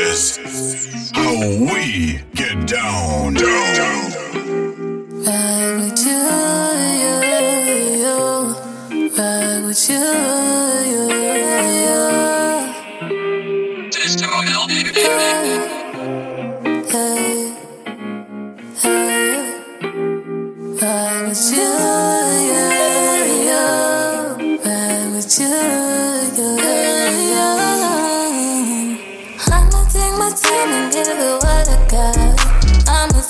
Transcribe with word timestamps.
is 0.00 1.10
how 1.12 1.34
we 1.72 2.20
get 2.34 2.66
down. 2.66 3.34
down. 3.34 4.12
Ride 5.24 5.67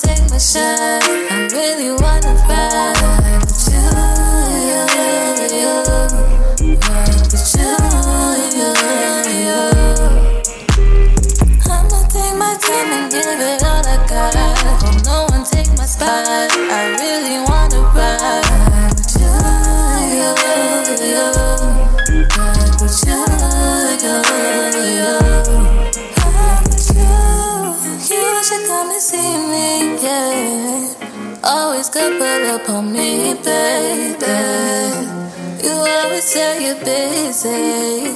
take 0.01 0.30
my 0.30 0.38
shot. 0.38 1.02
I 1.02 1.48
really 1.52 1.91
wanna 1.91 2.34
ride 2.47 2.95
with 3.43 3.66
you, 3.69 3.83
you, 4.69 4.83
you. 5.59 5.75
With 7.33 7.56
you, 7.56 7.83
you. 9.42 9.62
I'ma 11.70 12.01
take 12.09 12.37
my 12.37 12.55
time 12.61 12.91
and 12.97 13.11
give 13.11 13.27
it 13.27 13.62
all 13.65 13.84
I 13.84 13.97
got. 14.09 14.34
Hope 14.83 15.05
no 15.05 15.27
one 15.30 15.45
take 15.45 15.70
my 15.77 15.87
spot. 15.87 16.27
I 16.28 16.97
really 17.01 17.39
wanna 17.48 17.80
ride 17.95 18.08
come 28.67 28.91
and 28.91 29.01
see 29.01 29.17
me, 29.51 30.03
yeah. 30.03 31.41
Always 31.45 31.89
good, 31.89 32.19
pull 32.19 32.47
up 32.55 32.69
on 32.69 32.92
me, 32.92 33.34
baby. 33.34 34.39
You 35.64 35.73
always 35.73 36.25
say 36.25 36.64
you're 36.64 36.83
busy. 36.84 38.12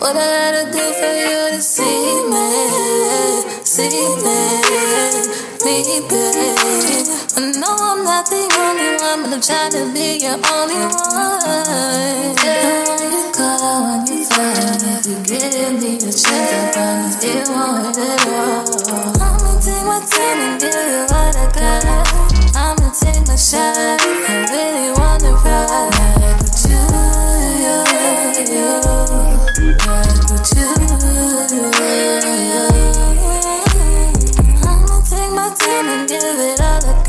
What 0.00 0.16
I 0.16 0.26
gotta 0.34 0.64
do 0.72 0.84
for 1.00 1.14
you 1.30 1.56
to 1.56 1.62
see 1.62 2.08
me, 2.32 2.48
see 3.64 4.06
me, 4.24 4.38
me, 5.64 6.00
babe. 6.08 7.06
I 7.36 7.52
know 7.60 7.76
I'm 7.78 8.04
not 8.04 8.26
the 8.26 8.42
only 8.58 8.90
one, 9.02 9.22
but 9.22 9.32
I'm 9.34 9.40
trying 9.40 9.72
to 9.72 9.92
be 9.92 10.18
your 10.24 10.38
only 10.52 10.74
one. 10.76 11.61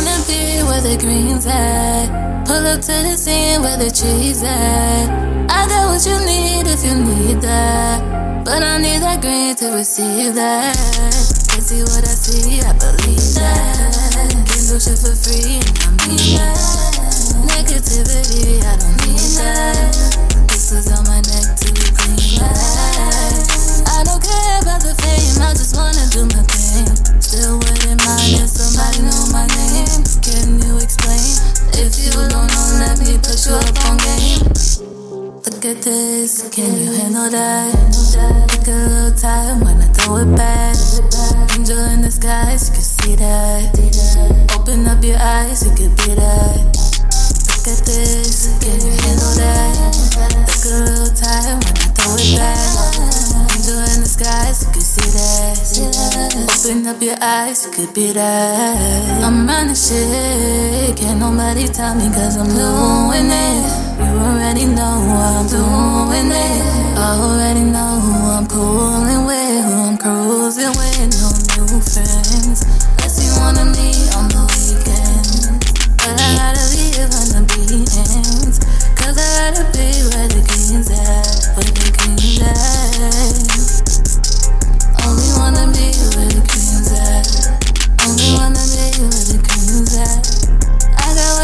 wanna 0.00 0.24
be 0.26 0.62
where 0.64 0.80
the 0.80 0.96
green's 0.98 1.46
at. 1.46 2.44
Pull 2.46 2.66
up 2.66 2.80
to 2.80 2.92
the 3.04 3.16
scene 3.16 3.60
where 3.62 3.76
the 3.76 3.90
trees 3.90 4.42
at. 4.42 5.06
I 5.50 5.68
got 5.68 5.88
what 5.90 6.04
you 6.06 6.18
need 6.24 6.66
if 6.66 6.84
you 6.84 6.94
need 6.94 7.40
that. 7.42 8.44
But 8.44 8.62
I 8.62 8.78
need 8.78 9.02
that 9.02 9.20
green 9.20 9.54
to 9.56 9.72
receive 9.72 10.34
that. 10.34 10.76
Can 11.48 11.60
see 11.60 11.82
what 11.82 12.04
I 12.04 12.14
see, 12.16 12.60
I 12.60 12.72
believe 12.72 13.34
that. 13.34 14.46
Can 14.48 14.64
do 14.68 14.80
shit 14.80 14.98
for 14.98 15.14
free, 15.14 15.60
and 15.60 15.78
I 15.84 16.06
mean 16.08 16.36
that. 16.38 16.69
You 32.20 32.28
don't 32.28 32.52
know, 32.52 32.76
let 32.84 33.00
me 33.00 33.16
put 33.16 33.40
you 33.48 33.56
up 33.56 33.80
on 33.88 33.96
game. 33.96 34.44
Look 35.40 35.64
at 35.64 35.80
this, 35.80 36.52
can 36.52 36.76
you 36.76 36.92
handle 36.92 37.30
that? 37.30 37.72
Take 38.52 38.68
a 38.68 38.76
little 38.76 39.16
time 39.16 39.64
when 39.64 39.80
I 39.80 39.88
throw 39.96 40.16
it 40.20 40.36
back. 40.36 40.76
Angel 41.56 41.80
in 41.96 42.02
the 42.02 42.10
skies, 42.10 42.68
you 42.68 42.74
can 42.76 42.84
see 42.84 43.16
that. 43.16 43.72
Open 44.52 44.86
up 44.86 45.02
your 45.02 45.16
eyes, 45.16 45.64
you 45.64 45.72
could 45.74 45.79
your 57.10 57.18
eyes, 57.22 57.66
could 57.74 57.92
be 57.92 58.12
that. 58.12 59.24
I'm 59.24 59.46
running 59.46 59.74
shit, 59.74 60.96
can't 60.96 61.18
nobody 61.18 61.66
tell 61.66 61.94
me 61.94 62.06
cause 62.14 62.36
I'm 62.36 62.46
doing 62.46 63.28
it. 63.46 63.62
You 63.98 64.12
already 64.26 64.66
know 64.66 64.94
what 65.10 65.32
I'm 65.40 65.48
doing 65.58 66.19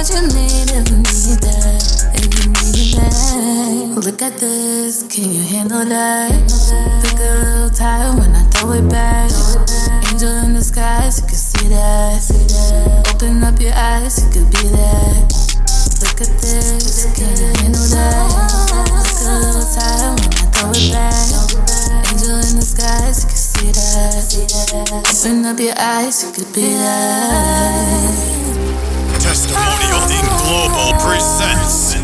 what 0.06 0.22
you 0.22 0.28
need 0.28 0.70
if 0.70 0.90
you 0.90 0.98
need 0.98 1.40
that. 1.42 1.82
If 2.14 2.30
you 2.38 2.46
need 2.54 2.94
that. 2.94 4.04
Look 4.04 4.22
at 4.22 4.38
this, 4.38 5.02
can 5.08 5.32
you 5.32 5.42
handle 5.42 5.84
that? 5.84 6.30
Pick 7.02 7.18
a 7.18 7.34
little 7.42 7.70
time 7.70 8.18
when 8.18 8.30
I 8.34 8.44
throw 8.50 8.72
it 8.72 8.88
back. 8.88 9.30
Angel 10.12 10.30
in 10.44 10.54
the 10.54 10.62
skies, 10.62 11.20
you 11.20 11.26
can 11.26 11.34
see 11.34 11.68
that. 11.68 12.22
Open 13.14 13.42
up 13.42 13.60
your 13.60 13.74
eyes, 13.74 14.22
you 14.22 14.30
could 14.30 14.50
be 14.50 14.68
that. 14.78 15.26
Look 16.02 16.20
at 16.22 16.30
this, 16.38 17.10
can 17.16 17.34
you 17.34 17.50
handle 17.58 17.88
that? 17.90 18.30
Pick 19.02 19.26
a 19.26 19.34
little 19.42 19.66
time 19.74 20.14
when 20.22 20.30
I 20.38 20.46
throw 20.54 20.70
it 20.70 20.92
back. 20.94 21.34
Angel 22.12 22.38
in 22.46 22.54
the 22.54 22.66
skies, 22.66 23.24
you 23.24 23.28
can 23.28 23.42
see 23.42 23.70
that. 23.74 24.22
Open 25.02 25.46
up 25.46 25.58
your 25.58 25.74
eyes, 25.76 26.22
you 26.22 26.30
could 26.30 26.52
be 26.54 26.62
that. 26.62 28.35
Testimonial 29.36 30.00
in 30.18 30.24
Global 30.38 30.98
presents 30.98 31.95